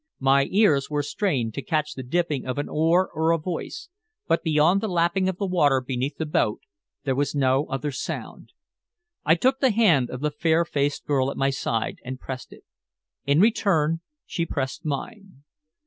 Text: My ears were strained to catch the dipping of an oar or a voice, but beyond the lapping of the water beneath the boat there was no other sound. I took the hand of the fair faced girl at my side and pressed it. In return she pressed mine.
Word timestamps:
My 0.19 0.45
ears 0.49 0.89
were 0.89 1.03
strained 1.03 1.53
to 1.53 1.61
catch 1.61 1.93
the 1.93 2.01
dipping 2.01 2.47
of 2.47 2.57
an 2.57 2.67
oar 2.67 3.11
or 3.13 3.29
a 3.31 3.37
voice, 3.37 3.87
but 4.27 4.41
beyond 4.41 4.81
the 4.81 4.87
lapping 4.89 5.29
of 5.29 5.37
the 5.37 5.45
water 5.45 5.79
beneath 5.79 6.17
the 6.17 6.25
boat 6.25 6.61
there 7.03 7.13
was 7.13 7.35
no 7.35 7.67
other 7.67 7.91
sound. 7.91 8.51
I 9.23 9.35
took 9.35 9.59
the 9.59 9.69
hand 9.69 10.09
of 10.09 10.21
the 10.21 10.31
fair 10.31 10.65
faced 10.65 11.05
girl 11.05 11.29
at 11.29 11.37
my 11.37 11.51
side 11.51 11.99
and 12.03 12.19
pressed 12.19 12.51
it. 12.51 12.63
In 13.27 13.39
return 13.39 14.01
she 14.25 14.43
pressed 14.43 14.83
mine. 14.83 15.43